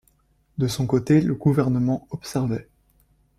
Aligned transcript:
De 0.57 0.67
son 0.67 0.87
côté 0.87 1.21
le 1.21 1.35
gouvernement 1.35 2.07
observait. 2.09 2.67